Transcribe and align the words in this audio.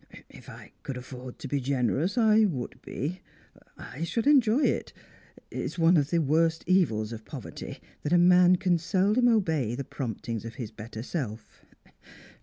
"If 0.31 0.49
I 0.49 0.71
could 0.81 0.97
afford 0.97 1.37
to 1.37 1.47
be 1.47 1.59
generous, 1.59 2.17
I 2.17 2.45
would 2.45 2.81
be; 2.81 3.21
I 3.77 4.03
should 4.03 4.25
enjoy 4.25 4.63
it. 4.63 4.93
It's 5.51 5.77
one 5.77 5.95
of 5.95 6.09
the 6.09 6.17
worst 6.17 6.63
evils 6.65 7.13
of 7.13 7.23
poverty, 7.23 7.79
that 8.01 8.11
a 8.11 8.17
man 8.17 8.55
can 8.55 8.79
seldom 8.79 9.27
obey 9.27 9.75
the 9.75 9.83
promptings 9.83 10.43
of 10.43 10.55
his 10.55 10.71
better 10.71 11.03
self. 11.03 11.63